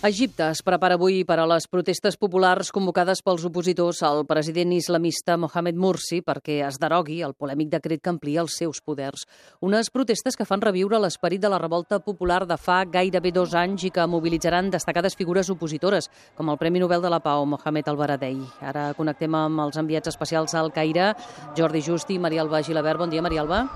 Egipte 0.00 0.46
es 0.48 0.62
prepara 0.64 0.96
avui 0.96 1.26
per 1.28 1.36
a 1.42 1.44
les 1.44 1.66
protestes 1.68 2.14
populars 2.16 2.70
convocades 2.72 3.20
pels 3.20 3.42
opositors 3.44 3.98
al 4.08 4.22
president 4.24 4.72
islamista 4.72 5.34
Mohamed 5.36 5.76
Morsi 5.76 6.22
perquè 6.24 6.56
es 6.64 6.78
derogui 6.80 7.18
el 7.20 7.34
polèmic 7.36 7.68
decret 7.74 8.00
que 8.00 8.08
amplia 8.08 8.40
els 8.40 8.56
seus 8.56 8.80
poders. 8.80 9.26
Unes 9.60 9.92
protestes 9.92 10.40
que 10.40 10.48
fan 10.48 10.64
reviure 10.64 11.02
l'esperit 11.04 11.44
de 11.44 11.52
la 11.52 11.60
revolta 11.60 12.00
popular 12.00 12.46
de 12.48 12.56
fa 12.56 12.78
gairebé 12.88 13.34
dos 13.36 13.52
anys 13.52 13.84
i 13.84 13.92
que 13.92 14.08
mobilitzaran 14.08 14.72
destacades 14.72 15.20
figures 15.20 15.52
opositores, 15.52 16.08
com 16.32 16.48
el 16.48 16.56
Premi 16.56 16.80
Nobel 16.80 17.04
de 17.04 17.12
la 17.12 17.20
Pau, 17.20 17.44
Mohamed 17.44 17.92
Albaradei. 17.92 18.40
Ara 18.64 18.94
connectem 18.96 19.36
amb 19.36 19.66
els 19.68 19.76
enviats 19.76 20.08
especials 20.08 20.56
al 20.56 20.72
Caire, 20.72 21.12
Jordi 21.52 21.84
Justi 21.84 22.16
i 22.16 22.24
Maria 22.24 22.48
Gilabert. 22.64 23.04
Bon 23.04 23.12
dia, 23.12 23.20
Maria 23.20 23.44
Alba. 23.44 23.66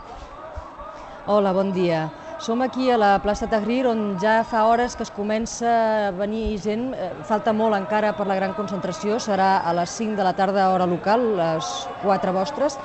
Hola, 1.28 1.52
bon 1.52 1.76
dia. 1.76 2.08
Som 2.44 2.60
aquí 2.60 2.90
a 2.90 2.98
la 3.00 3.14
plaça 3.24 3.46
Tahrir, 3.48 3.86
on 3.88 4.18
ja 4.20 4.42
fa 4.44 4.66
hores 4.68 4.92
que 4.98 5.04
es 5.06 5.08
comença 5.08 5.70
a 5.70 6.10
venir 6.12 6.58
gent. 6.60 6.90
Eh, 6.92 7.06
falta 7.24 7.54
molt 7.56 7.72
encara 7.72 8.10
per 8.12 8.26
la 8.28 8.36
gran 8.36 8.52
concentració, 8.52 9.16
serà 9.16 9.62
a 9.64 9.72
les 9.72 9.94
5 9.96 10.12
de 10.18 10.26
la 10.26 10.34
tarda 10.36 10.66
hora 10.74 10.84
local, 10.84 11.24
les 11.38 11.70
4 12.02 12.36
vostres. 12.36 12.76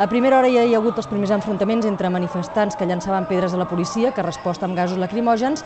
A 0.00 0.08
primera 0.08 0.38
hora 0.38 0.48
ja 0.48 0.64
hi 0.64 0.72
ha 0.72 0.80
hagut 0.80 0.96
els 0.96 1.10
primers 1.12 1.34
enfrontaments 1.36 1.84
entre 1.84 2.08
manifestants 2.08 2.72
que 2.72 2.88
llançaven 2.88 3.28
pedres 3.28 3.52
a 3.52 3.60
la 3.60 3.68
policia, 3.68 4.14
que 4.16 4.24
ha 4.24 4.30
respost 4.30 4.64
amb 4.64 4.80
gasos 4.80 4.96
lacrimògens, 4.96 5.60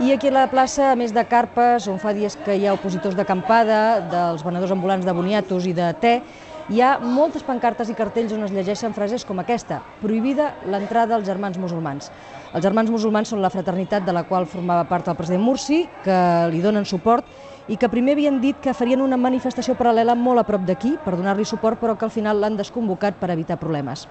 i 0.00 0.16
aquí 0.16 0.32
a 0.32 0.38
la 0.38 0.48
plaça, 0.48 0.94
a 0.94 0.96
més 0.96 1.12
de 1.12 1.28
carpes, 1.28 1.92
on 1.92 2.00
fa 2.00 2.16
dies 2.16 2.40
que 2.48 2.56
hi 2.56 2.64
ha 2.64 2.72
opositors 2.80 3.12
d'acampada, 3.12 4.00
dels 4.08 4.40
venedors 4.40 4.72
ambulants 4.72 5.04
de 5.04 5.12
boniatos 5.12 5.68
i 5.68 5.76
de 5.76 5.92
te, 6.00 6.22
hi 6.66 6.80
ha 6.82 6.96
moltes 6.98 7.44
pancartes 7.46 7.86
i 7.92 7.94
cartells 7.94 8.32
on 8.34 8.42
es 8.42 8.50
llegeixen 8.50 8.94
frases 8.94 9.22
com 9.26 9.38
aquesta, 9.38 9.78
prohibida 10.02 10.56
l'entrada 10.66 11.14
als 11.14 11.26
germans 11.28 11.60
musulmans. 11.62 12.10
Els 12.50 12.64
germans 12.64 12.90
musulmans 12.90 13.30
són 13.30 13.42
la 13.42 13.52
fraternitat 13.54 14.02
de 14.02 14.14
la 14.14 14.24
qual 14.26 14.48
formava 14.50 14.88
part 14.90 15.06
el 15.06 15.14
president 15.14 15.44
Mursi, 15.46 15.84
que 16.02 16.16
li 16.50 16.62
donen 16.64 16.84
suport 16.84 17.30
i 17.70 17.78
que 17.78 17.90
primer 17.90 18.16
havien 18.16 18.40
dit 18.42 18.58
que 18.62 18.74
farien 18.74 19.02
una 19.02 19.18
manifestació 19.18 19.76
paral·lela 19.78 20.18
molt 20.18 20.42
a 20.42 20.46
prop 20.48 20.66
d'aquí 20.66 20.96
per 20.98 21.14
donar-li 21.14 21.46
suport, 21.46 21.78
però 21.78 21.94
que 21.94 22.06
al 22.06 22.14
final 22.14 22.42
l'han 22.42 22.58
desconvocat 22.58 23.20
per 23.22 23.30
evitar 23.30 23.60
problemes. 23.62 24.08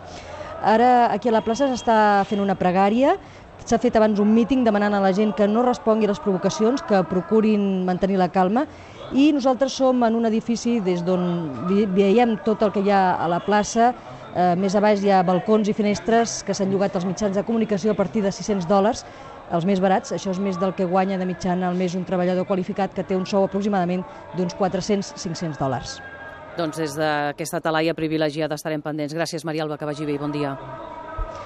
Ara 0.63 1.11
aquí 1.11 1.27
a 1.27 1.35
la 1.35 1.43
plaça 1.43 1.67
s'està 1.67 2.23
fent 2.23 2.39
una 2.39 2.55
pregària, 2.55 3.17
s'ha 3.65 3.79
fet 3.81 3.95
abans 3.97 4.19
un 4.21 4.29
míting 4.33 4.63
demanant 4.63 4.93
a 4.93 5.01
la 5.01 5.11
gent 5.13 5.33
que 5.35 5.47
no 5.49 5.63
respongui 5.65 6.05
a 6.05 6.13
les 6.13 6.21
provocacions, 6.21 6.83
que 6.85 7.01
procurin 7.09 7.85
mantenir 7.85 8.19
la 8.21 8.29
calma 8.29 8.67
i 9.13 9.31
nosaltres 9.33 9.73
som 9.73 10.03
en 10.05 10.15
un 10.17 10.25
edifici 10.29 10.79
des 10.85 11.03
d'on 11.05 11.65
veiem 11.67 12.37
tot 12.45 12.61
el 12.61 12.73
que 12.73 12.85
hi 12.85 12.91
ha 12.93 13.15
a 13.17 13.27
la 13.29 13.41
plaça, 13.45 13.93
eh, 14.35 14.53
més 14.55 14.75
a 14.75 14.81
baix 14.81 15.01
hi 15.01 15.09
ha 15.09 15.23
balcons 15.23 15.69
i 15.69 15.73
finestres 15.73 16.43
que 16.45 16.53
s'han 16.53 16.71
llogat 16.71 16.95
als 16.95 17.05
mitjans 17.05 17.35
de 17.35 17.43
comunicació 17.43 17.91
a 17.91 17.97
partir 17.97 18.21
de 18.21 18.31
600 18.31 18.67
dòlars, 18.69 19.05
els 19.51 19.65
més 19.65 19.81
barats, 19.81 20.11
això 20.13 20.31
és 20.33 20.39
més 20.41 20.57
del 20.59 20.73
que 20.73 20.85
guanya 20.85 21.17
de 21.17 21.25
mitjana 21.25 21.69
al 21.69 21.77
mes 21.77 21.95
un 21.95 22.05
treballador 22.05 22.47
qualificat 22.49 22.93
que 22.93 23.03
té 23.03 23.15
un 23.15 23.25
sou 23.25 23.45
aproximadament 23.45 24.03
d'uns 24.35 24.57
400-500 24.57 25.57
dòlars. 25.61 26.01
Doncs 26.57 26.77
des 26.79 26.93
d'aquesta 26.95 27.59
talaia 27.61 27.93
privilegiada 27.93 28.55
estarem 28.55 28.81
pendents. 28.81 29.13
Gràcies, 29.13 29.43
Maria 29.43 29.63
Alba, 29.63 29.77
que 29.77 29.85
vagi 29.85 30.05
bé. 30.05 30.17
Bon 30.17 30.31
dia. 30.31 30.55